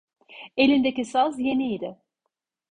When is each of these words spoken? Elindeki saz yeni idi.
Elindeki 0.57 1.05
saz 1.11 1.39
yeni 1.47 1.71
idi. 1.75 1.95